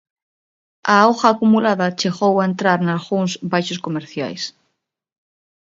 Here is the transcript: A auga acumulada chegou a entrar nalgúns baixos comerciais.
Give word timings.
A 0.93 0.93
auga 1.05 1.27
acumulada 1.31 1.95
chegou 1.99 2.33
a 2.37 2.47
entrar 2.51 2.79
nalgúns 2.81 3.31
baixos 3.51 3.81
comerciais. 3.85 4.41